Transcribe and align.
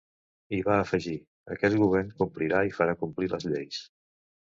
I 0.59 0.61
va 0.67 0.77
afegir: 0.85 1.13
Aquest 1.57 1.79
govern 1.83 2.11
complirà 2.25 2.65
i 2.73 2.77
farà 2.81 2.99
complir 3.07 3.35
les 3.39 3.51
lleis. 3.55 3.83